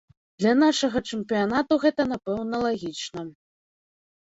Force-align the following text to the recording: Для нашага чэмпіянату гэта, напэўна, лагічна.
Для 0.43 0.53
нашага 0.63 1.01
чэмпіянату 1.11 1.73
гэта, 1.85 2.01
напэўна, 2.17 2.55
лагічна. 2.67 3.21